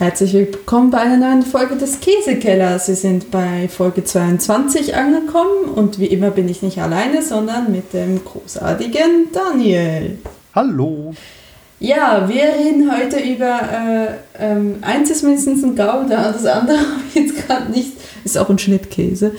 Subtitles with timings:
[0.00, 2.86] Herzlich willkommen bei einer neuen Folge des Käsekellers.
[2.86, 7.92] Sie sind bei Folge 22 angekommen und wie immer bin ich nicht alleine, sondern mit
[7.92, 10.16] dem großartigen Daniel.
[10.54, 11.12] Hallo.
[11.80, 14.06] Ja, wir reden heute über, äh,
[14.38, 17.92] ähm, eins ist mindestens ein Gouda, das andere habe ich jetzt gerade nicht,
[18.24, 19.32] ist auch ein Schnittkäse,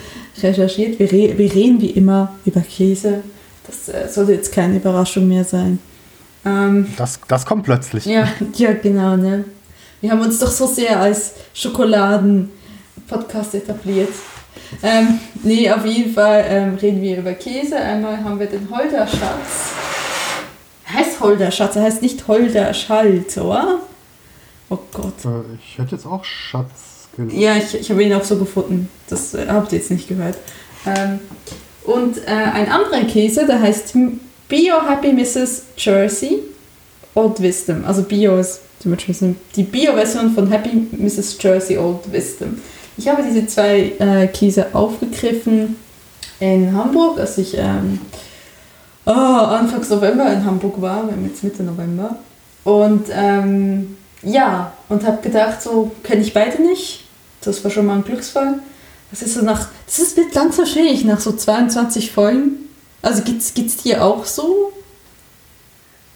[0.43, 1.00] recherchiert.
[1.00, 3.23] Wir, re wir reden wie immer über Käse.
[3.66, 5.80] Das äh, sollte jetzt keine Überraschung mehr sein.
[6.46, 8.05] Ähm, das, das kommt plötzlich.
[8.05, 9.46] Ja, ja, genau, ne?
[10.02, 14.10] Wir haben uns doch so sehr als Schokoladen-Podcast etabliert.
[14.82, 17.75] Ähm, nee, auf jeden Fall ähm, reden wir über Käse.
[17.75, 19.74] Einmal haben wir den Holderschatz.
[20.91, 23.79] Heißt Holderschatz, er heißt nicht Holderschalz, oder?
[24.69, 25.24] Oh Gott.
[25.24, 27.39] Äh, ich hätte jetzt auch Schatz gelesen.
[27.39, 28.89] Ja, ich, ich habe ihn auch so gefunden.
[29.07, 30.38] Das äh, habt ihr jetzt nicht gehört.
[30.88, 31.19] Ähm,
[31.83, 33.94] und äh, ein anderer Käse, der heißt
[34.47, 35.63] Bio Happy Mrs.
[35.77, 36.39] Jersey
[37.16, 37.83] Old Wisdom.
[37.86, 41.38] Also Bio ist die Bio-Version von Happy Mrs.
[41.39, 42.59] Jersey Old Wisdom.
[42.97, 45.75] Ich habe diese zwei äh, Käse aufgegriffen
[46.39, 48.00] in Hamburg, als ich ähm,
[49.05, 52.17] oh, Anfangs November in Hamburg war, wir haben jetzt Mitte November.
[52.63, 57.05] Und ähm, ja, und habe gedacht, so kenne ich beide nicht.
[57.41, 58.59] Das war schon mal ein Glücksfall.
[59.09, 62.69] Das ist so nach, das ist, wird langsam schwierig nach so 22 Folgen.
[63.02, 64.72] Also gibt es dir auch so?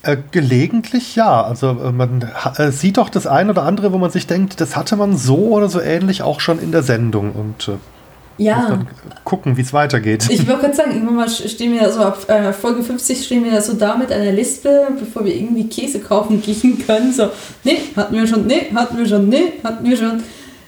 [0.05, 1.43] Äh, gelegentlich ja.
[1.43, 4.75] Also äh, man äh, sieht doch das eine oder andere, wo man sich denkt, das
[4.75, 7.71] hatte man so oder so ähnlich auch schon in der Sendung und
[8.37, 8.85] ja.
[9.23, 10.27] gucken, wie es weitergeht.
[10.29, 13.59] Ich wollte gerade sagen, irgendwann mal stehen wir so ab äh, Folge 50 stehen wir
[13.61, 17.11] so da mit einer Liste, bevor wir irgendwie Käse kaufen gehen können.
[17.11, 17.29] So,
[17.63, 20.23] nee, hatten wir schon, nee, hatten wir schon, nee, hatten wir schon.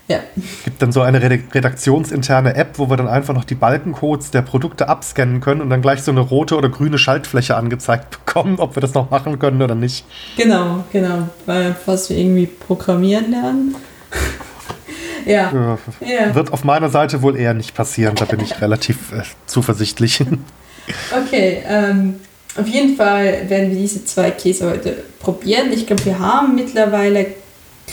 [0.08, 0.20] Ja.
[0.38, 4.42] Es gibt dann so eine redaktionsinterne App, wo wir dann einfach noch die Balkencodes der
[4.42, 8.76] Produkte abscannen können und dann gleich so eine rote oder grüne Schaltfläche angezeigt bekommen, ob
[8.78, 10.06] wir das noch machen können oder nicht.
[10.38, 11.28] Genau, genau.
[11.46, 13.76] Weil was wir irgendwie programmieren lernen.
[15.26, 15.78] ja.
[16.00, 16.36] ja.
[16.36, 20.24] Wird auf meiner Seite wohl eher nicht passieren, da bin ich relativ äh, zuversichtlich.
[21.12, 22.16] okay, ähm,
[22.58, 25.72] auf jeden Fall werden wir diese zwei Käse heute probieren.
[25.74, 27.28] Ich glaube, wir haben mittlerweile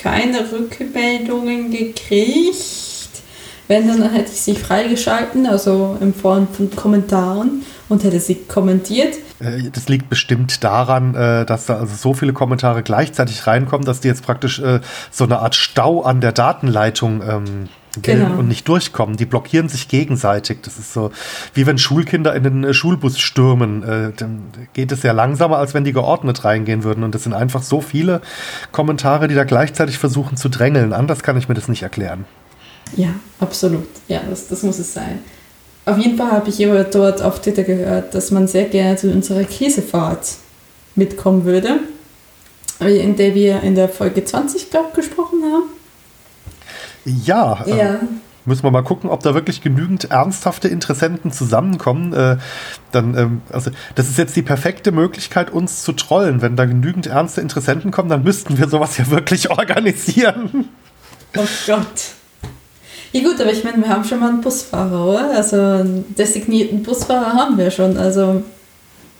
[0.01, 2.85] keine Rückmeldungen gekriegt.
[3.67, 9.15] Wenn, dann hätte ich sie freigeschalten, also in Form von Kommentaren und hätte sie kommentiert.
[9.41, 14.01] Äh, das liegt bestimmt daran, äh, dass da also so viele Kommentare gleichzeitig reinkommen, dass
[14.01, 17.69] die jetzt praktisch äh, so eine Art Stau an der Datenleitung ähm,
[18.03, 18.39] genau.
[18.39, 19.17] und nicht durchkommen.
[19.17, 20.59] Die blockieren sich gegenseitig.
[20.63, 21.11] Das ist so,
[21.53, 23.83] wie wenn Schulkinder in den äh, Schulbus stürmen.
[23.83, 27.05] Äh, dann geht es ja langsamer, als wenn die geordnet reingehen würden.
[27.05, 28.21] Und das sind einfach so viele
[28.73, 30.93] Kommentare, die da gleichzeitig versuchen zu drängeln.
[30.93, 32.25] Anders kann ich mir das nicht erklären.
[32.97, 33.09] Ja,
[33.41, 33.87] absolut.
[34.09, 35.21] Ja, das, das muss es sein.
[35.87, 39.11] Auf jeden Fall habe ich immer dort auf Twitter gehört, dass man sehr gerne zu
[39.11, 40.37] unserer Käsefahrt
[40.95, 41.81] mitkommen würde,
[42.81, 45.84] in der wir in der Folge 20, glaube ich, gesprochen haben.
[47.05, 47.65] Ja.
[47.67, 47.95] Ja.
[47.95, 47.99] Äh,
[48.47, 52.13] müssen wir mal gucken, ob da wirklich genügend ernsthafte Interessenten zusammenkommen.
[52.13, 52.37] Äh,
[52.93, 56.43] dann, ähm, also das ist jetzt die perfekte Möglichkeit, uns zu trollen.
[56.43, 60.69] Wenn da genügend ernste Interessenten kommen, dann müssten wir sowas ja wirklich organisieren.
[61.37, 62.13] Oh Gott.
[63.13, 65.31] Ja gut, aber ich meine, wir haben schon mal einen Busfahrer, oder?
[65.31, 67.97] Also einen designierten Busfahrer haben wir schon.
[67.97, 68.43] Also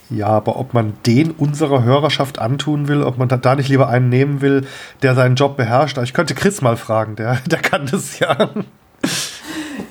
[0.09, 4.09] ja, aber ob man den unserer Hörerschaft antun will, ob man da nicht lieber einen
[4.09, 4.67] nehmen will,
[5.01, 5.97] der seinen Job beherrscht.
[5.97, 8.49] Ich könnte Chris mal fragen, der, der kann das ja.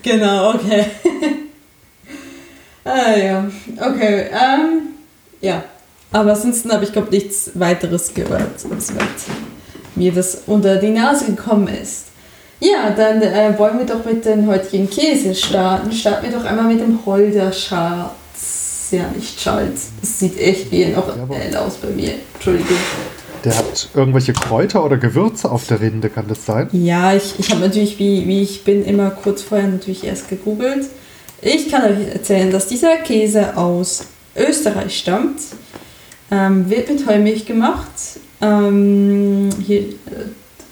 [0.02, 0.84] Genau, okay.
[2.84, 3.44] ah ja,
[3.80, 4.26] okay.
[4.30, 4.82] Ähm,
[5.40, 5.64] ja,
[6.12, 8.92] aber ansonsten habe ich, glaube nichts weiteres gehört, sonst
[9.96, 12.06] mir das unter die Nase gekommen ist.
[12.60, 15.90] Ja, dann äh, wollen wir doch mit den heutigen Käse starten.
[15.92, 18.12] Starten wir doch einmal mit dem Holderschat
[18.94, 19.88] ja nicht Schalz.
[20.00, 22.14] Das sieht echt wie ein Orel aus bei mir.
[22.34, 22.76] Entschuldigung.
[23.44, 26.68] Der hat irgendwelche Kräuter oder Gewürze auf der Rinde, kann das sein?
[26.72, 30.86] Ja, ich, ich habe natürlich, wie, wie ich bin, immer kurz vorher natürlich erst gegoogelt.
[31.42, 35.40] Ich kann euch erzählen, dass dieser Käse aus Österreich stammt.
[36.30, 37.90] Ähm, wird mit Heumilch gemacht.
[38.40, 39.92] Ähm, hier, äh,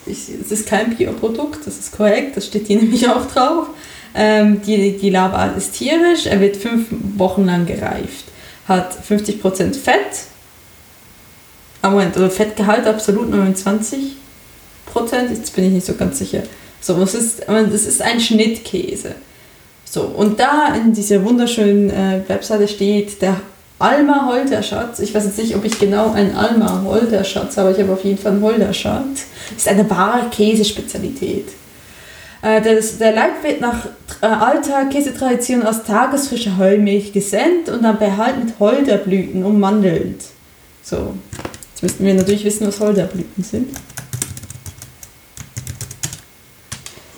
[0.07, 3.67] ich, es ist kein Bioprodukt, das ist korrekt, das steht hier nämlich auch drauf.
[4.15, 6.87] Ähm, die, die Labart ist tierisch, er wird fünf
[7.17, 8.27] Wochen lang gereift.
[8.69, 10.27] Hat 50% Fett.
[11.81, 14.13] Ah, Moment, oder Fettgehalt absolut 29%
[15.31, 16.43] Jetzt bin ich nicht so ganz sicher.
[16.81, 19.15] So, es ist, das ist ein Schnittkäse.
[19.85, 23.41] So, und da in dieser wunderschönen äh, Webseite steht der
[23.79, 25.01] Alma Holderschatz.
[25.01, 28.19] Ich weiß jetzt nicht, ob ich genau einen Alma Holderschatz habe, ich habe auf jeden
[28.19, 29.25] Fall einen Holderschatz.
[29.57, 31.49] Ist eine wahre Käsespezialität.
[32.43, 33.87] Das, der Leib wird nach
[34.21, 40.25] äh, alter Käsetradition aus tagesfrischer Heumilch gesendet und dann behalten mit Holderblüten ummandelt.
[40.83, 41.15] So,
[41.73, 43.77] jetzt müssten wir natürlich wissen, was Holderblüten sind.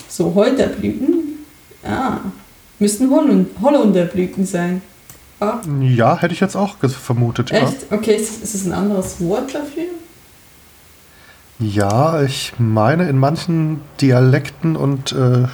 [0.09, 1.47] So Holderblüten.
[1.82, 2.19] Ah,
[2.79, 4.82] müssten Holunderblüten sein.
[5.41, 5.61] Ah.
[5.81, 7.50] Ja, hätte ich jetzt auch vermutet.
[7.50, 7.91] Echt?
[7.91, 7.97] Ja.
[7.97, 9.85] Okay, ist, ist es ein anderes Wort dafür?
[11.61, 15.47] Ja, ich meine, in manchen Dialekten und äh,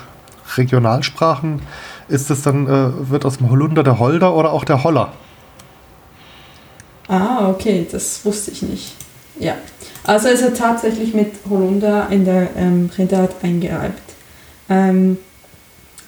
[0.57, 1.61] Regionalsprachen
[2.09, 5.13] ist es dann, äh, wird aus dem Holunder der Holder oder auch der Holler.
[7.09, 8.93] Ah, okay, das wusste ich nicht.
[9.39, 9.55] Ja,
[10.05, 14.03] also ist er tatsächlich mit Holunder in der ähm, Rinderart eingereibt.
[14.69, 15.19] Ähm,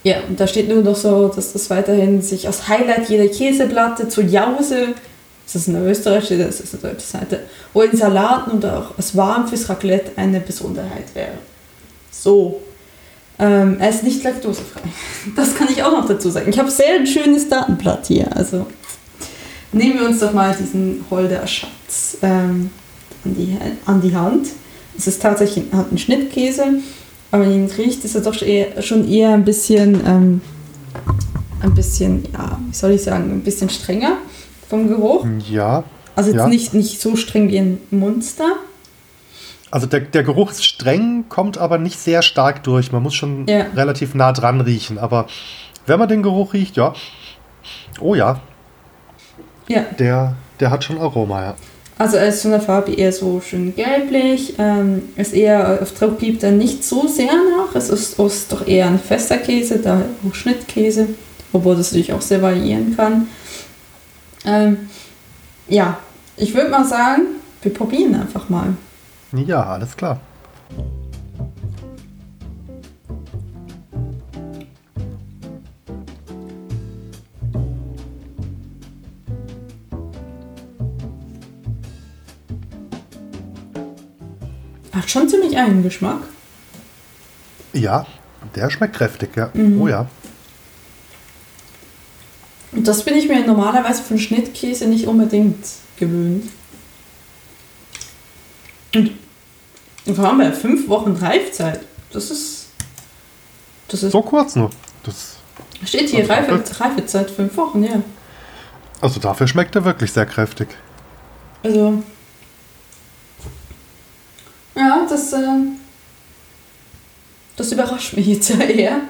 [0.05, 4.09] ja, und da steht nur noch so, dass das weiterhin sich als Highlight jeder Käseplatte
[4.09, 4.89] zur Jause,
[5.45, 7.41] das ist eine österreichische, das ist eine deutsche Seite,
[7.75, 11.39] oder in Salaten und auch als warm fürs Raclette eine Besonderheit wäre.
[12.11, 12.61] So.
[13.39, 14.83] Ähm, er ist nicht laktosefrei.
[15.37, 16.51] Das kann ich auch noch dazu sagen.
[16.51, 18.35] Ich habe sehr ein schönes Datenblatt hier.
[18.37, 18.67] Also
[19.73, 22.71] nehmen wir uns doch mal diesen Holder-Schatz ähm,
[23.25, 23.57] an, die,
[23.87, 24.49] an die Hand.
[24.97, 26.83] Es ist tatsächlich ein, ein Schnittkäse
[27.33, 30.41] aber wenn ihn riecht, ist er doch eher, schon eher ein bisschen, ähm,
[31.61, 34.19] ein bisschen, ja, wie soll ich sagen, ein bisschen strenger
[34.73, 35.27] vom Geruch.
[35.51, 35.85] Ja.
[36.17, 36.49] Also jetzt ja.
[36.49, 38.57] nicht, nicht so streng wie ein Monster.
[39.71, 42.91] Also der, der Geruch ist streng, kommt aber nicht sehr stark durch.
[42.91, 43.67] Man muss schon ja.
[43.77, 44.99] relativ nah dran riechen.
[44.99, 45.27] Aber
[45.87, 46.95] wenn man den Geruch riecht, ja.
[48.01, 48.41] Oh ja.
[49.69, 49.85] Ja.
[49.99, 51.55] Der, der hat schon Aroma, ja.
[51.99, 56.19] Also er ist von der Farbe eher so schön gelblich, ähm, ist eher auf Druck
[56.19, 57.75] gibt er nicht so sehr nach.
[57.75, 61.09] Es ist, ist doch eher ein fester Käse, da auch Schnittkäse,
[61.53, 63.29] obwohl das natürlich auch sehr variieren kann.
[64.45, 64.89] Ähm,
[65.69, 65.99] ja,
[66.37, 67.23] ich würde mal sagen,
[67.63, 68.75] wir probieren einfach mal.
[69.33, 70.21] Ja, alles klar.
[84.93, 86.21] Hat schon ziemlich einen Geschmack.
[87.73, 88.07] Ja,
[88.55, 89.51] der schmeckt kräftig, ja.
[89.55, 89.81] Mhm.
[89.81, 90.07] Oh ja.
[92.83, 95.65] Und das bin ich mir normalerweise von Schnittkäse nicht unbedingt
[96.01, 96.51] gewöhnt.
[98.93, 99.13] Und
[100.13, 101.83] vor allem bei fünf Wochen Reifzeit.
[102.13, 102.71] Das ist.
[103.87, 104.71] Das ist so kurz nur.
[105.05, 105.37] Das
[105.85, 108.03] steht hier Reife, Reifezeit fünf Wochen, ja.
[109.01, 110.67] Also dafür schmeckt er wirklich sehr kräftig.
[111.63, 112.03] Also
[114.75, 115.39] ja, das, äh,
[117.57, 119.03] das überrascht mich jetzt eher.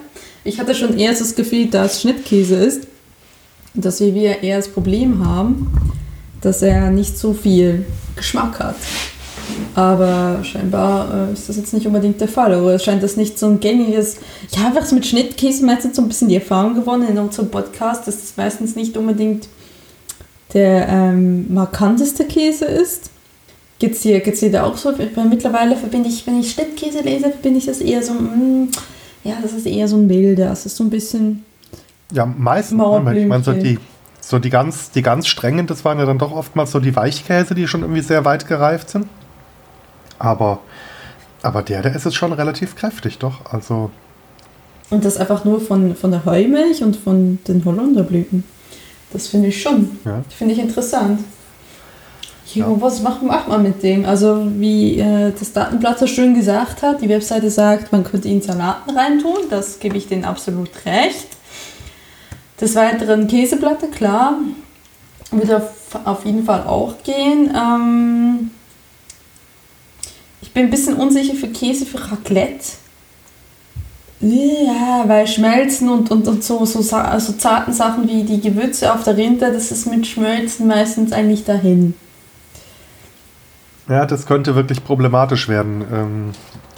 [0.45, 2.92] Ich hatte schon eher das Gefühl, dass Schnittkäse ist,
[3.75, 5.73] dass wir eher das Problem haben,
[6.41, 7.85] dass er nicht so viel
[8.17, 8.77] Geschmack hat.
[9.75, 12.61] Aber scheinbar äh, ist das jetzt nicht unbedingt der Fall.
[12.61, 14.19] Oder es scheint das nicht so ein gängiges.
[14.51, 18.07] Ich habe einfach mit Schnittkäse meistens so ein bisschen die Erfahrung gewonnen in unserem Podcast,
[18.07, 19.49] dass das meistens nicht unbedingt
[20.53, 23.11] der ähm, markanteste Käse ist.
[23.79, 24.93] Geht es dir, geht's dir da auch so?
[24.97, 28.69] Weil mittlerweile verbinde ich, wenn ich Schnittkäse lese, verbinde ich das eher so, mm,
[29.25, 30.47] ja, das ist eher so ein Milder.
[30.51, 31.45] Das ist so ein bisschen.
[32.13, 32.81] Ja, meistens.
[33.15, 33.79] Ich meine, so die,
[34.21, 37.55] so die ganz, die ganz strengen, das waren ja dann doch oftmals so die Weichkäse,
[37.55, 39.07] die schon irgendwie sehr weit gereift sind.
[40.19, 40.61] Aber,
[41.43, 43.53] aber der, der ist es schon relativ kräftig, doch.
[43.53, 43.91] Also.
[44.91, 48.45] Und das einfach nur von, von der Heumilch und von den Holunderblüten.
[49.13, 49.99] Das finde ich schon.
[50.05, 50.23] Ja.
[50.29, 51.21] Finde ich interessant.
[52.55, 52.81] Jo, ja.
[52.81, 54.05] was macht, macht man mit dem?
[54.05, 58.43] Also wie äh, das Datenblatt so schön gesagt hat, die Webseite sagt, man könnte ihn
[58.43, 61.29] Salaten reintun, das gebe ich denen absolut recht.
[62.63, 64.39] Des Weiteren Käseplatte, klar,
[65.33, 67.53] würde auf, auf jeden Fall auch gehen.
[67.53, 68.53] Ähm,
[70.41, 72.65] ich bin ein bisschen unsicher für Käse für Raclette.
[74.21, 79.03] Ja, weil Schmelzen und, und, und so, so, so zarten Sachen wie die Gewürze auf
[79.03, 81.95] der Rinde, das ist mit Schmelzen meistens eigentlich dahin.
[83.89, 85.85] Ja, das könnte wirklich problematisch werden.
[85.93, 86.31] Ähm,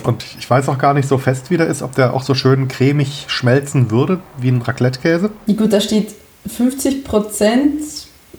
[0.04, 2.34] und ich weiß auch gar nicht so fest, wie der ist, ob der auch so
[2.34, 5.30] schön cremig schmelzen würde, wie ein Raclette-Käse.
[5.46, 6.14] Gut, da steht
[6.46, 7.82] 50 Prozent,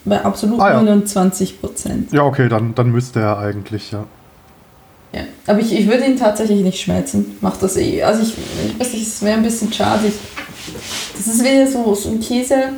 [0.03, 0.81] bei absolut ah, ja.
[0.81, 2.11] 29 Prozent.
[2.11, 4.05] Ja, okay, dann, dann müsste er eigentlich, ja.
[5.13, 7.37] Ja, aber ich, ich würde ihn tatsächlich nicht schmelzen.
[7.39, 8.03] Macht das eh.
[8.03, 10.11] Also ich, ich weiß nicht, es wäre ein bisschen schade.
[11.15, 12.73] Das ist wieder so, so ein Käse,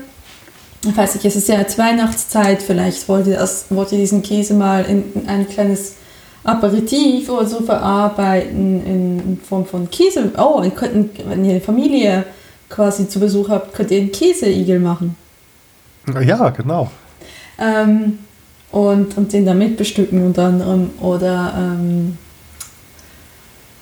[0.86, 4.22] ich weiß nicht, es ist ja jetzt Weihnachtszeit, vielleicht wollt ihr, das, wollt ihr diesen
[4.22, 5.96] Käse mal in, ein kleines
[6.44, 10.32] Aperitif oder so verarbeiten in Form von Käse.
[10.38, 12.26] Oh, ihr könnt, wenn ihr eine Familie
[12.70, 15.16] quasi zu Besuch habt, könnt ihr einen Käseigel machen.
[16.24, 16.90] Ja, genau.
[17.60, 18.20] Ähm,
[18.72, 20.92] und, und den damit bestücken unter anderem.
[21.02, 22.18] Oder ähm,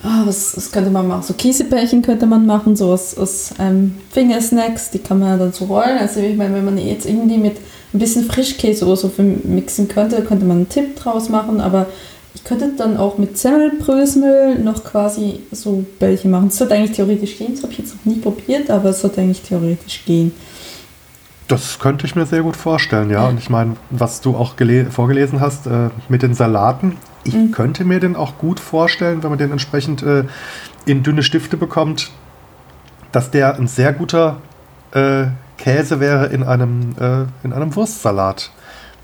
[0.06, 1.24] ah, was, was könnte man machen?
[1.24, 5.66] So Käsebällchen könnte man machen, so aus, aus ähm, Fingersnacks, die kann man dann so
[5.66, 5.98] rollen.
[6.00, 7.58] Also ich meine, wenn man jetzt irgendwie mit
[7.94, 11.88] ein bisschen Frischkäse oder so mixen könnte, könnte man einen Tipp draus machen, aber
[12.34, 16.50] ich könnte dann auch mit Semmelbrösmel noch quasi so Bällchen machen.
[16.50, 17.54] Das sollte eigentlich theoretisch gehen.
[17.54, 20.34] Das habe ich jetzt noch nie probiert, aber es sollte eigentlich theoretisch gehen.
[21.48, 23.28] Das könnte ich mir sehr gut vorstellen, ja.
[23.28, 24.56] Und ich meine, was du auch
[24.90, 27.52] vorgelesen hast äh, mit den Salaten, ich mhm.
[27.52, 30.24] könnte mir den auch gut vorstellen, wenn man den entsprechend äh,
[30.86, 32.12] in dünne Stifte bekommt,
[33.12, 34.38] dass der ein sehr guter
[34.92, 35.26] äh,
[35.58, 38.52] Käse wäre in einem, äh, in einem Wurstsalat.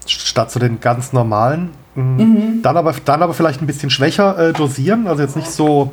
[0.05, 1.71] Statt zu den ganz normalen.
[1.95, 2.61] Mm, mhm.
[2.61, 5.07] Dann, aber, dann aber vielleicht ein bisschen schwächer äh, dosieren.
[5.07, 5.91] Also jetzt nicht so,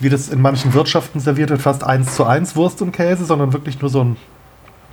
[0.00, 3.52] wie das in manchen Wirtschaften serviert wird, fast eins zu eins Wurst und Käse, sondern
[3.52, 4.16] wirklich nur so ein,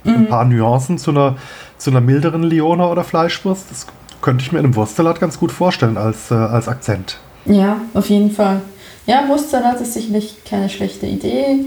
[0.04, 0.14] mhm.
[0.14, 1.38] ein paar Nuancen zu einer,
[1.78, 3.72] zu einer milderen Liona oder Fleischwurst.
[3.72, 3.88] Das
[4.22, 7.18] könnte ich mir in einem Wurstsalat ganz gut vorstellen als, äh, als Akzent.
[7.46, 8.62] Ja, auf jeden Fall.
[9.08, 11.66] Ja, Wurstsalat ist sicherlich keine schlechte Idee.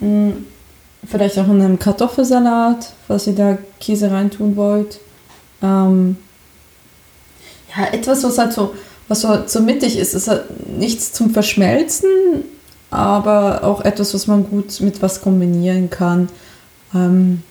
[0.00, 0.44] Hm,
[1.08, 4.98] vielleicht auch in einem Kartoffelsalat, falls ihr da Käse reintun wollt.
[5.62, 6.16] Ähm,
[7.76, 8.74] ja, etwas, was halt so,
[9.08, 10.14] was so, so mittig ist.
[10.14, 12.08] Es hat nichts zum Verschmelzen,
[12.90, 16.28] aber auch etwas, was man gut mit was kombinieren kann.
[16.94, 17.42] Ähm,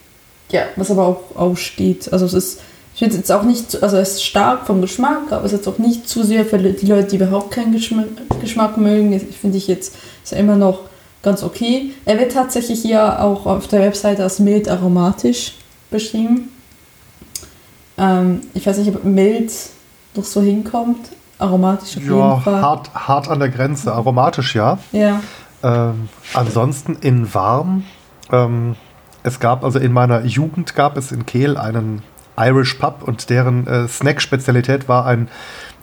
[0.51, 2.11] ja, was aber auch aussteht.
[2.11, 2.59] Also es ist,
[2.93, 5.65] ich finde es jetzt auch nicht, also es ist stark vom Geschmack, aber es ist
[5.65, 8.05] jetzt auch nicht zu sehr für die Leute, die überhaupt keinen Geschmack,
[8.39, 9.19] Geschmack mögen.
[9.19, 10.81] Finde ich jetzt ist ja immer noch
[11.23, 11.91] ganz okay.
[12.05, 15.55] Er wird tatsächlich hier auch auf der Webseite als mild aromatisch
[15.89, 16.49] beschrieben.
[17.97, 19.51] Ähm, ich weiß nicht, ob mild
[20.15, 21.09] noch so hinkommt.
[21.39, 22.61] Aromatisch auf ja, jeden Fall.
[22.61, 23.91] Hart, hart an der Grenze.
[23.91, 24.77] Aromatisch, ja.
[24.91, 25.21] Ja.
[25.63, 27.85] Ähm, ansonsten in warm.
[28.31, 28.75] Ähm,
[29.23, 32.03] es gab, also in meiner Jugend gab es in Kehl einen
[32.37, 35.29] Irish Pub und deren äh, Snack-Spezialität war ein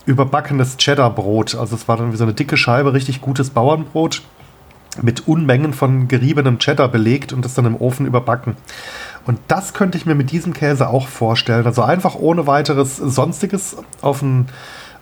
[0.06, 1.54] überbackenes Cheddar-Brot.
[1.54, 4.22] Also es war dann wie so eine dicke Scheibe, richtig gutes Bauernbrot
[5.02, 8.56] mit Unmengen von geriebenem Cheddar belegt und das dann im Ofen überbacken.
[9.26, 11.66] Und das könnte ich mir mit diesem Käse auch vorstellen.
[11.66, 14.48] Also einfach ohne weiteres Sonstiges auf ein,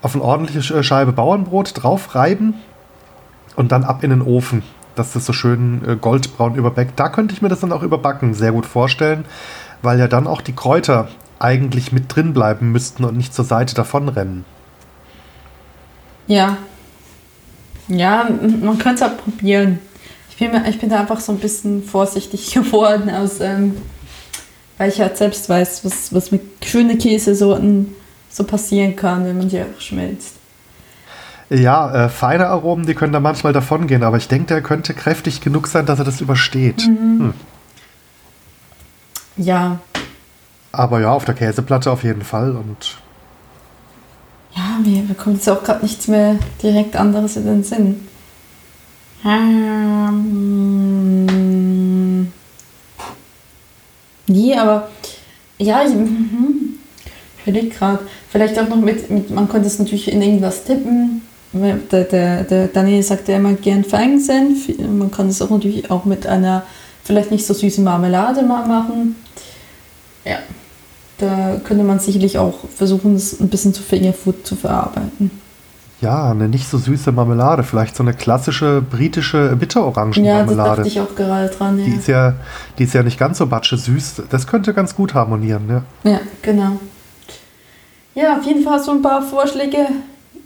[0.03, 2.55] auf eine ordentliche Scheibe Bauernbrot draufreiben
[3.57, 4.63] und dann ab in den Ofen,
[4.95, 6.99] dass das so schön äh, goldbraun überbackt.
[7.01, 9.25] Da könnte ich mir das dann auch überbacken sehr gut vorstellen,
[9.81, 13.75] weil ja dann auch die Kräuter eigentlich mit drin bleiben müssten und nicht zur Seite
[13.75, 14.45] davonrennen.
[16.27, 16.59] Ja,
[17.89, 19.79] ja, man könnte es auch probieren.
[20.31, 23.77] Ich bin, ich bin da einfach so ein bisschen vorsichtig geworden, aus, ähm,
[24.77, 27.95] weil ich halt selbst weiß, was, was mit schönen Käsesorten
[28.31, 30.35] so passieren kann, wenn man die auch schmelzt.
[31.51, 34.93] Ja, äh, feine Aromen, die können da manchmal davon gehen, aber ich denke, der könnte
[34.93, 36.87] kräftig genug sein, dass er das übersteht.
[36.87, 37.19] Mhm.
[37.19, 37.35] Hm.
[39.39, 39.79] Ja.
[40.73, 42.99] Aber ja, auf der Käseplatte auf jeden Fall und
[44.59, 48.09] ja, mir bekommt jetzt auch gerade nichts mehr direkt anderes in den Sinn.
[49.25, 50.19] Ähm,
[54.27, 54.89] nee, aber
[55.59, 56.79] ja, ich, mhm.
[57.37, 61.23] ich überlege gerade, vielleicht auch noch mit, mit, man könnte es natürlich in irgendwas tippen.
[61.53, 64.69] Der, der, der Daniel sagt ja immer gern Feigensenf.
[64.79, 66.65] Man kann es auch natürlich auch mit einer
[67.05, 69.17] vielleicht nicht so süßen Marmelade mal machen.
[70.25, 70.39] Ja.
[71.19, 75.31] Da könnte man sicherlich auch versuchen, es ein bisschen zu Fingerfood zu verarbeiten.
[76.01, 80.57] Ja, eine nicht so süße Marmelade, vielleicht so eine klassische britische Bitterorangenmarmelade.
[80.57, 81.79] Ja, das dachte ich auch gerade dran.
[81.81, 81.85] Ja.
[81.85, 82.35] Die, ist ja,
[82.79, 84.23] die ist ja nicht ganz so batsche süß.
[84.31, 85.83] Das könnte ganz gut harmonieren, ja.
[86.09, 86.79] Ja, genau.
[88.15, 89.89] Ja, auf jeden Fall so ein paar Vorschläge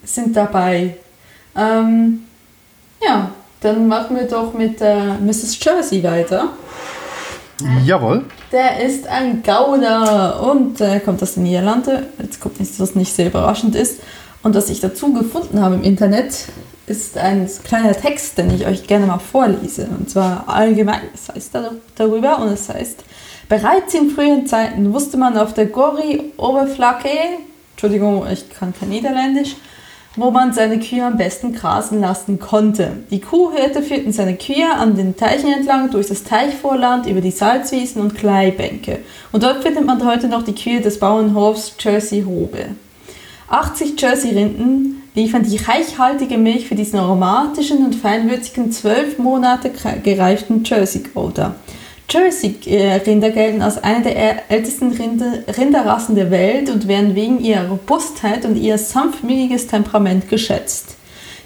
[0.04, 0.96] sind dabei.
[1.54, 2.20] Ähm,
[3.06, 5.62] ja, dann machen wir doch mit äh, Mrs.
[5.62, 6.48] Jersey weiter.
[7.84, 8.24] Jawohl.
[8.50, 12.06] Der ist ein Gouda und er kommt aus den Niederlanden.
[12.20, 14.00] Jetzt kommt nichts, was nicht sehr überraschend ist.
[14.42, 16.48] Und was ich dazu gefunden habe im Internet,
[16.86, 19.88] ist ein kleiner Text, den ich euch gerne mal vorlese.
[19.98, 21.02] Und zwar allgemein.
[21.12, 21.58] Das heißt
[21.96, 23.04] darüber und es heißt,
[23.48, 27.38] bereits in frühen Zeiten wusste man auf der Gori-Oberfläche,
[27.72, 29.56] Entschuldigung, ich kann kein Niederländisch,
[30.16, 32.98] wo man seine Kühe am besten grasen lassen konnte.
[33.10, 38.02] Die Kuhhirte führten seine Kühe an den Teichen entlang durch das Teichvorland über die Salzwiesen
[38.02, 38.98] und Kleibänke.
[39.32, 42.66] Und dort findet man heute noch die Kühe des Bauernhofs Jersey Hobe.
[43.48, 49.70] 80 Jersey-Rinden liefern die reichhaltige Milch für diesen aromatischen und feinwürzigen 12 Monate
[50.02, 51.54] gereiften Jersey Gouda.
[52.12, 58.56] Jersey-Rinder gelten als eine der ältesten Rinderrassen der Welt und werden wegen ihrer Robustheit und
[58.56, 60.96] ihr sanftmütiges Temperament geschätzt.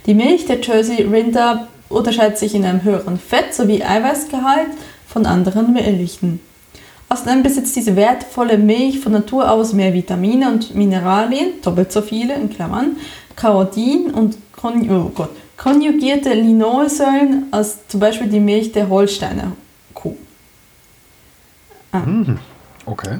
[0.06, 4.70] Die Milch der Jersey-Rinder unterscheidet sich in einem höheren Fett- sowie Eiweißgehalt
[5.06, 6.40] von anderen Milchen.
[7.08, 12.34] Außerdem besitzt diese wertvolle Milch von Natur aus mehr Vitamine und Mineralien, doppelt so viele
[12.34, 12.96] in Klammern,
[13.36, 19.52] Carotin und oh Gott, konjugierte Linolsäuren als zum Beispiel die Milch der Holsteiner.
[22.00, 22.38] Mhm.
[22.84, 23.18] Okay.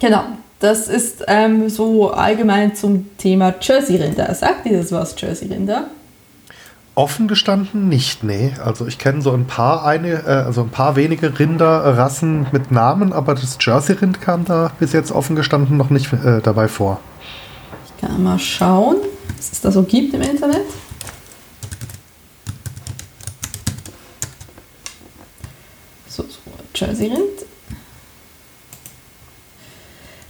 [0.00, 0.24] Genau.
[0.60, 4.34] das ist ähm, so allgemein zum Thema Jersey-Rinder.
[4.34, 5.88] Sagt dir das was, Jersey-Rinder?
[6.96, 8.52] Offen gestanden nicht, nee.
[8.64, 13.12] Also ich kenne so ein paar eine, äh, also ein paar wenige Rinderrassen mit Namen,
[13.12, 17.00] aber das Jersey-Rind kam da bis jetzt offen gestanden noch nicht äh, dabei vor.
[17.86, 18.96] Ich kann mal schauen,
[19.36, 20.62] was es da so gibt im Internet.
[26.08, 26.38] So, so
[26.74, 27.44] Jersey-Rind.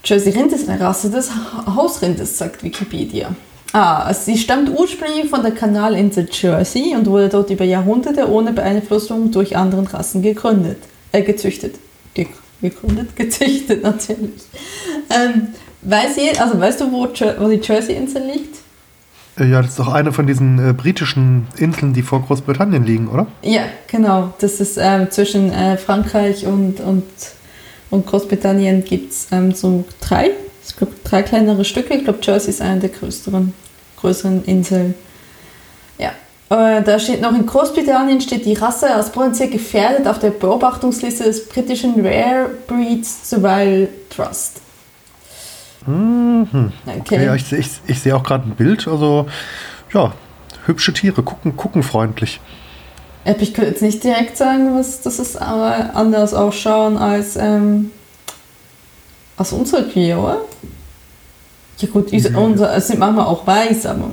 [0.05, 1.31] Jersey-Rind ist eine Rasse des
[1.67, 3.35] Hausrindes, sagt Wikipedia.
[3.73, 9.33] Ah, sie stammt ursprünglich von der Kanalinsel Jersey und wurde dort über Jahrhunderte ohne Beeinflussung
[9.33, 10.79] durch andere Rassen gegründet,
[11.11, 11.77] äh, gezüchtet.
[12.13, 12.27] Ge
[12.61, 14.43] gegründet, gezüchtet natürlich.
[15.11, 15.49] Ähm,
[15.83, 17.09] weiß je, also weißt du, wo,
[17.39, 18.59] wo die Jersey-Insel liegt?
[19.39, 23.09] Äh, ja, das ist doch eine von diesen äh, britischen Inseln, die vor Großbritannien liegen,
[23.09, 23.27] oder?
[23.43, 24.35] Ja, genau.
[24.39, 27.05] Das ist ähm, zwischen äh, Frankreich und, und,
[27.91, 30.31] und Großbritannien gibt es ähm, so drei,
[30.67, 31.95] ich glaube, drei kleinere Stücke.
[31.95, 33.53] Ich glaube, Jersey ist eine der größeren
[34.05, 34.95] größeren Inseln.
[35.99, 36.11] Ja.
[36.51, 41.25] Äh, da steht noch, in Großbritannien steht die Rasse als potenziell gefährdet auf der Beobachtungsliste
[41.25, 44.61] des britischen Rare Breeds Survival Trust.
[45.87, 46.73] Mhm.
[47.01, 47.25] Okay.
[47.25, 49.27] Ja, ich, ich, ich sehe auch gerade ein Bild, also
[49.93, 50.13] ja,
[50.67, 52.41] hübsche Tiere, gucken, gucken freundlich.
[53.25, 57.91] Ich könnte jetzt nicht direkt sagen, was das ist, aber anders ausschauen als, ähm,
[59.37, 60.41] als unsere Kühe, oder?
[61.79, 62.37] Ja gut, mhm.
[62.37, 64.11] unser, es sind manchmal auch weiß, aber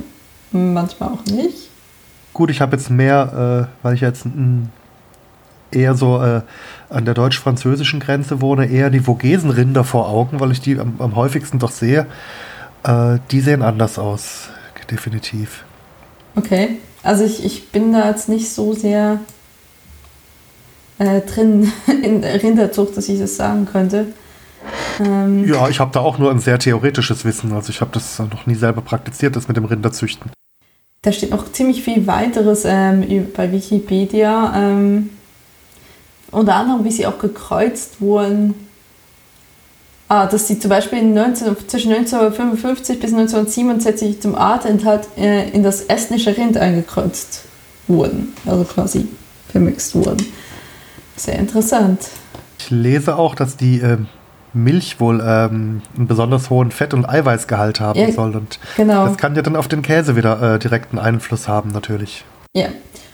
[0.51, 1.69] manchmal auch nicht.
[2.33, 4.67] Gut, ich habe jetzt mehr, äh, weil ich jetzt mh,
[5.71, 6.41] eher so äh,
[6.89, 11.15] an der deutsch-französischen Grenze wohne, eher die Vogesenrinder vor Augen, weil ich die am, am
[11.15, 12.07] häufigsten doch sehe.
[12.83, 14.49] Äh, die sehen anders aus,
[14.89, 15.65] definitiv.
[16.35, 19.19] Okay, also ich, ich bin da jetzt nicht so sehr
[20.99, 21.71] äh, drin
[22.03, 24.07] in der Rinderzucht, dass ich das sagen könnte.
[24.99, 27.51] Ähm, ja, ich habe da auch nur ein sehr theoretisches Wissen.
[27.53, 30.31] Also ich habe das noch nie selber praktiziert, das mit dem Rinderzüchten.
[31.01, 34.53] Da steht noch ziemlich viel weiteres ähm, bei Wikipedia.
[34.55, 35.09] Ähm,
[36.29, 38.53] unter anderem, wie sie auch gekreuzt wurden.
[40.11, 45.83] Ah, dass sie zum Beispiel 19, zwischen 1955 bis 1967 zum Artenthalt äh, in das
[45.83, 47.45] estnische Rind eingekreuzt
[47.87, 48.33] wurden.
[48.45, 49.07] Also quasi
[49.47, 50.17] vermixt wurden.
[51.15, 52.09] Sehr interessant.
[52.59, 53.99] Ich lese auch, dass die äh,
[54.51, 58.35] Milch wohl ähm, einen besonders hohen Fett- und Eiweißgehalt haben ja, soll.
[58.35, 59.07] Und genau.
[59.07, 62.25] das kann ja dann auf den Käse wieder äh, direkten Einfluss haben, natürlich.
[62.53, 62.67] Ja,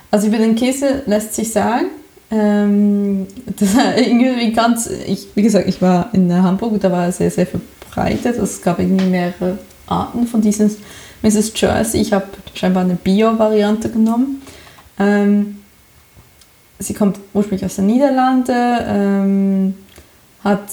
[0.09, 1.91] also über den Käse lässt sich sagen,
[2.29, 7.31] ähm, das irgendwie ganz, ich, wie gesagt, ich war in Hamburg, da war er sehr,
[7.31, 8.37] sehr verbreitet.
[8.37, 10.69] Es gab irgendwie mehrere Arten von diesem
[11.21, 11.53] Mrs.
[11.55, 12.01] Jersey.
[12.01, 14.41] Ich habe scheinbar eine Bio-Variante genommen.
[14.99, 15.59] Ähm,
[16.79, 19.75] sie kommt ursprünglich aus den Niederlanden, ähm,
[20.43, 20.67] hat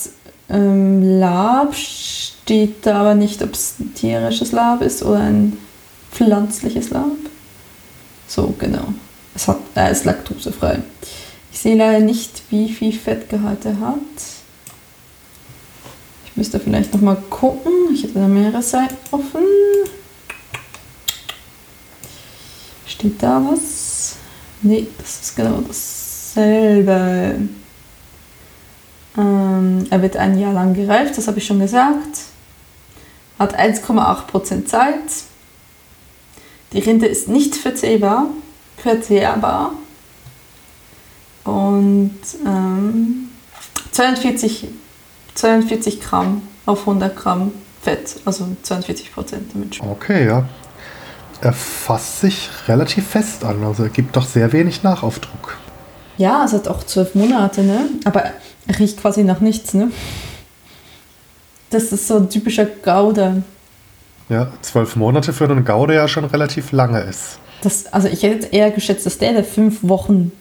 [0.51, 5.57] ähm, Lab steht da aber nicht, ob es ein tierisches Lab ist oder ein
[6.11, 7.07] pflanzliches Lab.
[8.29, 8.89] So, genau.
[9.35, 10.81] Es hat, er ist laktosefrei.
[11.55, 14.01] Ich sehe leider nicht, wie viel Fettgehalt er hat.
[16.27, 17.73] Ich müsste vielleicht noch mal gucken.
[17.95, 19.45] Ich hätte da mehrere Seiten offen.
[22.89, 24.17] Steht da was?
[24.63, 27.49] Nee, das ist genau dasselbe.
[29.17, 32.19] Ähm, er wird ein Jahr lang gereift, das habe ich schon gesagt.
[33.39, 34.97] Hat 1,8% Zeit.
[36.73, 38.27] Die Rinde ist nicht verzehrbar.
[38.77, 39.75] verzehrbar.
[41.45, 43.29] Und ähm,
[43.93, 44.69] 42,
[45.35, 47.53] 42 Gramm auf 100 Gramm
[47.83, 49.81] Fett, also 42 Prozent damit.
[49.81, 50.49] Okay, ja.
[51.43, 55.59] Er fasst sich relativ fest an, also er gibt doch sehr wenig Nachaufdruck.
[56.17, 57.89] Ja, es hat auch zwölf Monate, ne?
[58.05, 58.25] Aber
[58.79, 59.91] riecht quasi nach nichts, ne?
[61.71, 63.43] Das ist so ein typischer Gouda.
[64.31, 67.39] Ja, zwölf Monate für einen Gouda ja schon relativ lange ist.
[67.63, 70.33] Das, also ich hätte eher geschätzt, dass der der fünf Wochen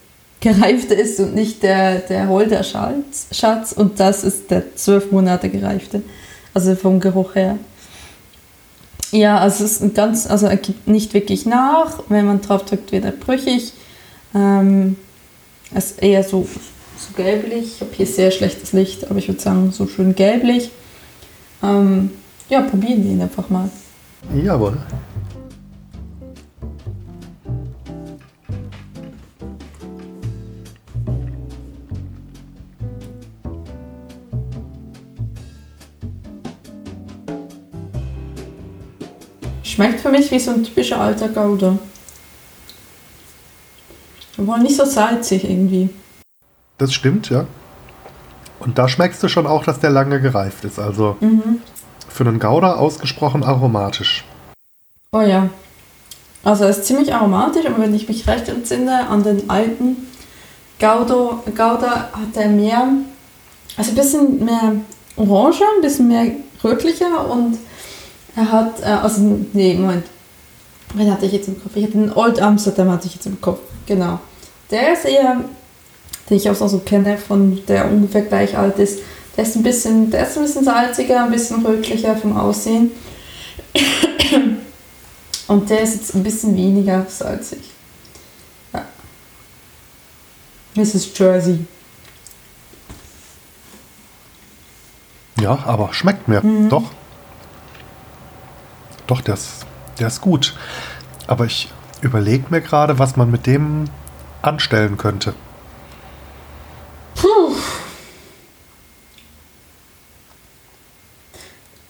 [0.44, 3.26] gereifte ist und nicht der, der Holder-Schatz.
[3.32, 6.02] Schatz, und das ist der zwölf Monate gereifte.
[6.52, 7.58] Also vom Geruch her.
[9.10, 12.04] Ja, also es ist ein ganz, also er gibt nicht wirklich nach.
[12.08, 13.72] Wenn man drauf drückt, wird er brüchig.
[14.34, 14.96] Ähm,
[15.74, 16.46] es ist eher so
[16.96, 17.74] so gelblich.
[17.74, 20.70] Ich habe hier sehr schlechtes Licht, aber ich würde sagen, so schön gelblich.
[21.62, 22.10] Ähm,
[22.48, 23.68] ja, probieren wir ihn einfach mal.
[24.34, 24.78] Jawohl.
[39.74, 41.76] Schmeckt für mich wie so ein typischer alter Gouda.
[44.38, 45.90] Aber nicht so salzig irgendwie.
[46.78, 47.46] Das stimmt, ja.
[48.60, 50.78] Und da schmeckst du schon auch, dass der lange gereift ist.
[50.78, 51.60] Also mhm.
[52.08, 54.24] für einen Gouda ausgesprochen aromatisch.
[55.10, 55.50] Oh ja.
[56.44, 60.06] Also er ist ziemlich aromatisch, aber wenn ich mich recht entsinne an den alten
[60.78, 62.90] Gouda, Gouda hat er mehr,
[63.76, 64.72] also ein bisschen mehr
[65.16, 66.26] Orange, ein bisschen mehr
[66.62, 67.58] rötlicher und
[68.36, 69.20] er hat, äh, also
[69.52, 70.04] nee, Moment,
[70.94, 71.72] wen hatte ich jetzt im Kopf?
[71.76, 74.18] Ich hatte den Old Amsterdam hatte ich jetzt im Kopf, genau.
[74.70, 75.44] Der ist eher,
[76.28, 79.00] den ich auch so kenne, von der ungefähr gleich alt ist.
[79.36, 82.92] Der ist ein bisschen, der ist ein bisschen salziger, ein bisschen rötlicher vom Aussehen.
[85.46, 87.58] Und der ist jetzt ein bisschen weniger salzig.
[88.72, 88.84] Ja.
[90.74, 91.10] Mrs.
[91.16, 91.58] Jersey.
[95.40, 96.40] Ja, aber schmeckt mir.
[96.42, 96.68] Mhm.
[96.68, 96.90] Doch.
[99.06, 99.66] Doch, der ist,
[99.98, 100.54] der ist gut.
[101.26, 103.86] Aber ich überlege mir gerade, was man mit dem
[104.42, 105.34] anstellen könnte.
[107.14, 107.54] Puh.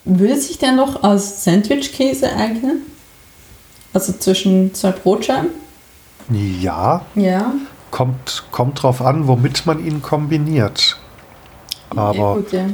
[0.05, 2.83] Würde sich der noch als Sandwichkäse eignen?
[3.93, 5.51] Also zwischen zwei Brotscheiben?
[6.31, 7.05] Ja.
[7.15, 7.55] Ja.
[7.91, 10.99] Kommt, kommt drauf an, womit man ihn kombiniert.
[11.91, 12.67] Aber ja, gut, ja.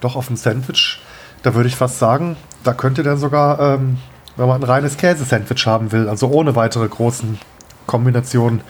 [0.00, 1.00] doch auf dem Sandwich,
[1.42, 3.98] da würde ich fast sagen, da könnte der sogar, ähm,
[4.36, 7.38] wenn man ein reines Käsesandwich haben will, also ohne weitere großen
[7.86, 8.62] Kombinationen,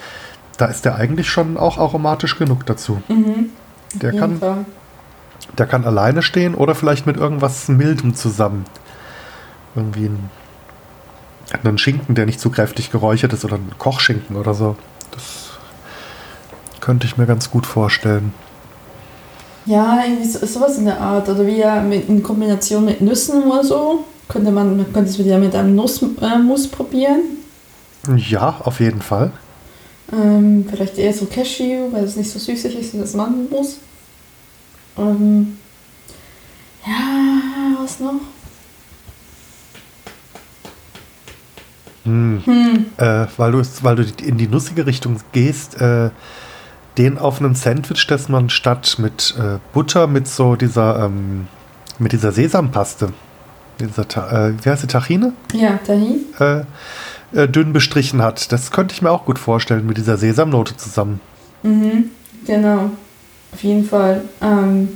[0.57, 3.01] da ist der eigentlich schon auch aromatisch genug dazu.
[3.07, 3.49] Mhm.
[3.93, 4.65] Der kann, Fall.
[5.57, 8.65] der kann alleine stehen oder vielleicht mit irgendwas Mildem zusammen.
[9.75, 10.29] Irgendwie ein
[11.53, 14.75] einen Schinken, der nicht zu kräftig geräuchert ist oder einen Kochschinken oder so.
[15.11, 15.51] Das
[16.79, 18.33] könnte ich mir ganz gut vorstellen.
[19.65, 21.29] Ja, irgendwie so, sowas in der Art.
[21.29, 24.05] Oder wie ja in Kombination mit Nüssen oder so.
[24.27, 27.21] Könnte man, man könnte es wieder mit einem Nussmus äh, probieren.
[28.15, 29.31] Ja, auf jeden Fall.
[30.11, 33.77] Ähm, vielleicht eher so Cashew, weil es nicht so süßig ist wie das Mandelmus.
[34.97, 35.57] Ähm,
[36.85, 38.15] ja, was noch?
[42.03, 42.41] Hm.
[42.43, 42.85] Hm.
[42.97, 46.09] Äh, weil, du, weil du in die nussige Richtung gehst, äh,
[46.97, 51.47] den auf einem Sandwich, das man statt mit äh, Butter mit so dieser, ähm,
[51.99, 53.13] mit dieser Sesampaste,
[53.79, 55.33] dieser, äh, wie heißt die, Tachine?
[55.53, 56.25] Ja, Tahin.
[56.39, 56.63] Äh,
[57.33, 58.51] äh, dünn bestrichen hat.
[58.51, 61.21] Das könnte ich mir auch gut vorstellen mit dieser Sesamnote zusammen.
[61.63, 62.09] Mhm,
[62.45, 62.91] genau.
[63.53, 64.23] Auf jeden Fall.
[64.41, 64.89] Ähm,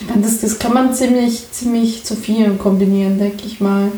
[0.00, 3.92] ich meine, das, das kann man ziemlich, ziemlich zu viel kombinieren, denke ich mal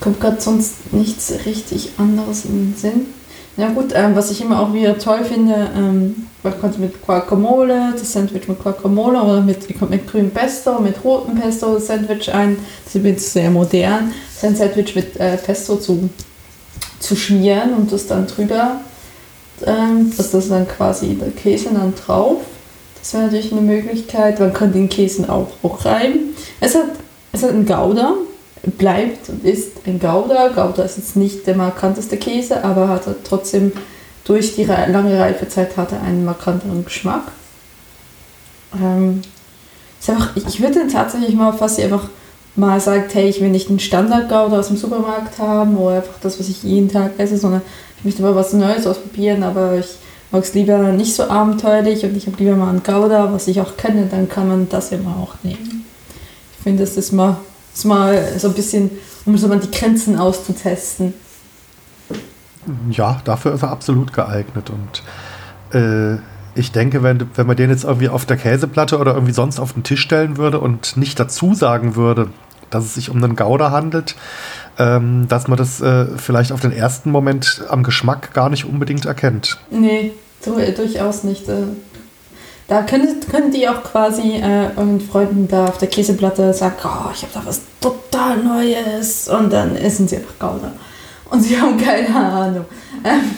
[0.00, 3.06] kommt gerade sonst nichts richtig anderes in den Sinn.
[3.56, 7.92] Ja gut, ähm, was ich immer auch wieder toll finde, ähm, man konnte mit Guacamole,
[7.92, 12.58] das Sandwich mit Guacamole oder mit, mit grünem Pesto, mit rotem Pesto das Sandwich ein.
[12.84, 16.10] Das ist übrigens sehr modern, sein Sandwich mit äh, Pesto zu,
[17.00, 18.80] zu schmieren und das dann drüber,
[19.64, 22.42] ähm, dass das dann quasi der Käse dann drauf.
[22.98, 24.38] Das wäre natürlich eine Möglichkeit.
[24.38, 26.34] Man kann den Käse auch hochreiben.
[26.60, 26.90] Es hat,
[27.32, 28.16] es hat einen Gouda,
[28.62, 30.48] bleibt und ist ein Gouda.
[30.48, 33.72] Gouda ist jetzt nicht der markanteste Käse, aber hat trotzdem
[34.24, 37.32] durch die lange Reifezeit hat einen markanteren Geschmack.
[38.74, 39.22] Ähm,
[40.08, 42.08] einfach, ich würde tatsächlich mal fast einfach
[42.56, 46.40] mal sagt, hey, ich will nicht einen Standard-Gouda aus dem Supermarkt haben oder einfach das,
[46.40, 47.62] was ich jeden Tag esse, sondern
[47.98, 49.86] ich möchte mal was Neues ausprobieren, aber ich
[50.30, 53.60] mag es lieber nicht so abenteuerlich und ich habe lieber mal einen Gouda, was ich
[53.60, 55.84] auch kenne, dann kann man das immer auch nehmen.
[56.56, 57.36] Ich finde, das ist mal
[57.76, 58.90] ist mal so ein bisschen,
[59.26, 61.12] um so mal die Grenzen auszutesten.
[62.90, 64.70] Ja, dafür ist er absolut geeignet.
[64.70, 66.18] Und äh,
[66.54, 69.74] ich denke, wenn, wenn man den jetzt irgendwie auf der Käseplatte oder irgendwie sonst auf
[69.74, 72.30] den Tisch stellen würde und nicht dazu sagen würde,
[72.70, 74.16] dass es sich um einen Gouda handelt,
[74.78, 79.04] ähm, dass man das äh, vielleicht auf den ersten Moment am Geschmack gar nicht unbedingt
[79.04, 79.58] erkennt.
[79.70, 80.12] Nee,
[80.46, 81.44] äh, durchaus nicht.
[82.68, 87.10] Da können, können die auch quasi äh, euren Freunden da auf der Käseplatte sagen, oh,
[87.14, 90.72] ich habe da was total Neues und dann essen sie einfach Gouda.
[91.30, 92.64] Und sie haben keine Ahnung.
[93.04, 93.36] Ähm,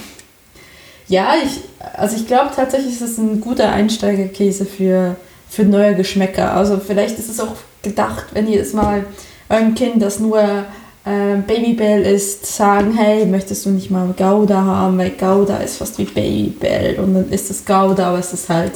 [1.09, 1.61] ja, ich,
[1.95, 5.17] also ich glaube tatsächlich ist es ein guter Einsteigerkäse für,
[5.49, 6.55] für neue Geschmäcker.
[6.55, 9.05] Also vielleicht ist es auch gedacht, wenn ihr jetzt mal
[9.51, 14.97] eurem Kind, das nur äh, Babybell ist, sagen, hey, möchtest du nicht mal Gouda haben,
[14.99, 18.73] weil Gouda ist fast wie Babybell und dann ist es Gouda, aber es ist halt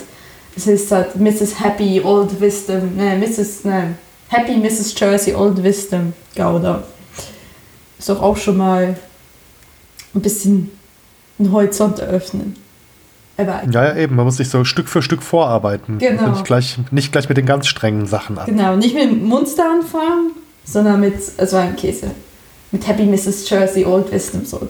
[0.56, 1.60] es ist halt Mrs.
[1.60, 3.64] Happy Old Wisdom, ne, Mrs.
[3.64, 3.94] Ne,
[4.28, 4.98] Happy Mrs.
[4.98, 6.82] Jersey Old Wisdom Gouda.
[7.98, 8.96] Ist doch auch schon mal
[10.14, 10.70] ein bisschen
[11.38, 12.56] einen Horizont eröffnen.
[13.36, 14.16] Aber ja, ja, eben.
[14.16, 15.98] Man muss sich so Stück für Stück vorarbeiten.
[15.98, 16.30] Genau.
[16.30, 18.46] Nicht gleich, nicht gleich mit den ganz strengen Sachen an.
[18.46, 20.32] Genau, nicht mit dem Monster anfangen,
[20.64, 22.10] sondern mit so einem Käse.
[22.70, 23.48] Mit Happy Mrs.
[23.48, 24.44] Jersey Old Wisdom.
[24.44, 24.66] So.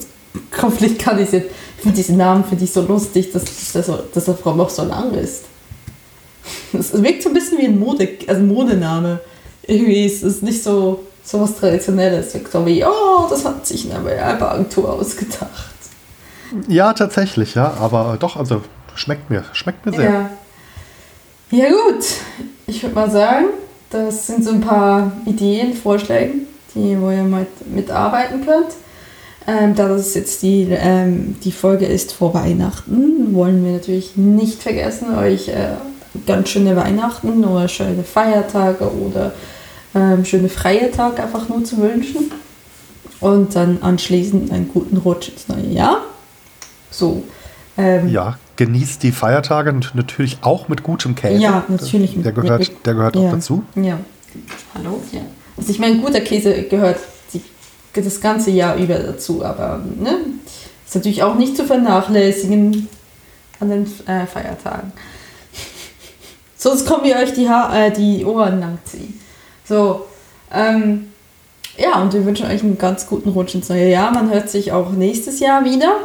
[0.61, 1.51] Hoffentlich kann ich jetzt.
[1.77, 4.85] Ich finde diesen Namen finde ich so lustig, dass, dass, dass der Frau auch so
[4.85, 5.45] lang ist.
[6.79, 9.21] Es wirkt so ein bisschen wie ein Mode, also Modename.
[9.67, 12.33] irgendwie ist es nicht so, so was Traditionelles.
[12.51, 15.73] So wie, oh, das hat sich eine Werbeagentur ausgedacht.
[16.69, 17.75] Ja, tatsächlich, ja.
[17.81, 18.63] Aber doch, also
[18.95, 20.11] schmeckt mir, schmeckt mir sehr.
[20.11, 20.31] Ja,
[21.51, 22.05] ja gut.
[22.67, 23.47] Ich würde mal sagen,
[23.91, 26.35] das sind so ein paar Ideen, Vorschläge,
[26.75, 28.73] die wo ihr mal mitarbeiten könnt.
[29.47, 34.63] Ähm, da das jetzt die, ähm, die Folge ist vor Weihnachten, wollen wir natürlich nicht
[34.63, 35.75] vergessen, euch äh,
[36.27, 39.33] ganz schöne Weihnachten oder schöne Feiertage oder
[39.95, 42.31] ähm, schöne freie Tage einfach nur zu wünschen.
[43.21, 45.99] Und dann anschließend einen guten Rutsch ins neue Jahr.
[46.91, 47.23] So.
[47.79, 51.41] Ähm, ja, genießt die Feiertage natürlich auch mit gutem Käse.
[51.41, 52.21] Ja, natürlich.
[52.21, 53.63] Der gehört, der gehört ja, auch dazu.
[53.77, 53.99] Ja.
[54.75, 55.01] Hallo?
[55.13, 55.21] Ja.
[55.57, 56.99] Also ich meine, guter Käse gehört
[57.33, 57.43] die,
[57.95, 60.17] das ganze Jahr über dazu, aber ne,
[60.85, 62.89] ist natürlich auch nicht zu vernachlässigen
[63.61, 64.93] an den äh, Feiertagen.
[66.63, 69.19] Sonst kommen wir euch die, ha äh, die Ohren langziehen.
[69.69, 70.07] So,
[70.55, 71.09] ähm,
[71.77, 74.13] ja, und wir wünschen euch einen ganz guten Rutsch ins neue Jahr.
[74.13, 75.97] Man hört sich auch nächstes Jahr wieder.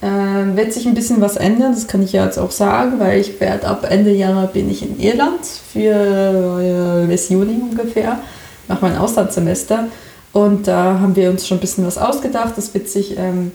[0.00, 3.20] Äh, wird sich ein bisschen was ändern, das kann ich ja jetzt auch sagen, weil
[3.20, 8.20] ich werde ab Ende Januar bin ich in Irland für äh, Juni ungefähr,
[8.68, 9.88] nach meinem Auslandssemester.
[10.32, 12.52] Und da haben wir uns schon ein bisschen was ausgedacht.
[12.56, 13.50] Das wird sich ähm,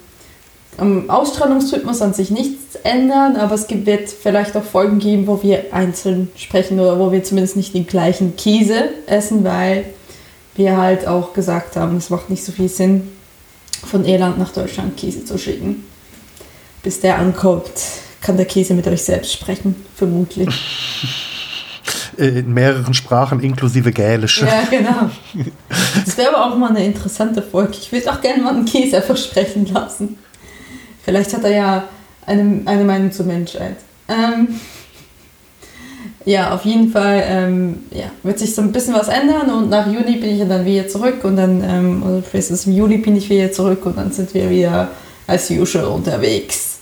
[0.77, 5.73] am Ausstrahlungsrhythmus an sich nichts ändern, aber es wird vielleicht auch Folgen geben, wo wir
[5.73, 9.85] einzeln sprechen oder wo wir zumindest nicht den gleichen Käse essen, weil
[10.55, 13.09] wir halt auch gesagt haben, es macht nicht so viel Sinn,
[13.85, 15.83] von Irland nach Deutschland Käse zu schicken
[16.87, 17.69] bis der ankommt,
[18.21, 20.47] kann der Käse mit euch selbst sprechen, vermutlich.
[22.17, 24.41] In mehreren Sprachen inklusive Gälisch.
[24.41, 25.09] Ja, genau.
[26.05, 27.73] Das wäre aber auch mal eine interessante Folge.
[27.73, 30.17] Ich würde auch gerne mal einen Käse einfach sprechen lassen.
[31.07, 31.83] Vielleicht hat er ja
[32.25, 33.77] eine, eine Meinung zur Menschheit.
[34.09, 34.59] Ähm,
[36.25, 39.87] ja, auf jeden Fall ähm, ja, wird sich so ein bisschen was ändern und nach
[39.87, 43.29] Juni bin ich dann wieder zurück und dann, ähm, oder vielleicht im Juli bin ich
[43.29, 44.89] wieder zurück und dann sind wir wieder
[45.27, 46.79] als usual unterwegs.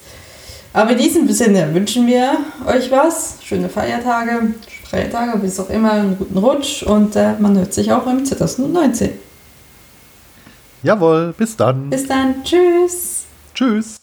[0.73, 3.35] Aber in diesem Sinne wünschen wir euch was.
[3.43, 4.55] Schöne Feiertage,
[4.89, 8.07] freie Tage, wie es auch immer, einen guten Rutsch und äh, man hört sich auch
[8.07, 9.11] im 2019.
[10.81, 11.91] Jawohl, bis dann.
[11.91, 12.43] Bis dann.
[12.43, 13.25] Tschüss.
[13.53, 13.97] Tschüss.